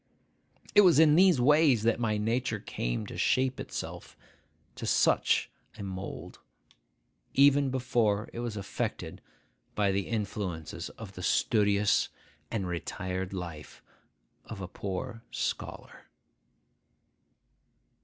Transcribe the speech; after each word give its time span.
It 0.73 0.81
was 0.81 0.97
in 0.97 1.13
these 1.15 1.39
ways 1.39 1.83
that 1.83 1.99
my 1.99 2.17
nature 2.17 2.57
came 2.57 3.05
to 3.05 3.19
shape 3.19 3.59
itself 3.59 4.17
to 4.73 4.87
such 4.87 5.51
a 5.77 5.83
mould, 5.83 6.39
even 7.35 7.69
before 7.69 8.27
it 8.33 8.39
was 8.39 8.57
affected 8.57 9.21
by 9.75 9.91
the 9.91 10.07
influences 10.07 10.89
of 10.97 11.13
the 11.13 11.21
studious 11.21 12.09
and 12.49 12.67
retired 12.67 13.31
life 13.31 13.83
of 14.45 14.59
a 14.59 14.67
poor 14.67 15.21
scholar. 15.29 16.09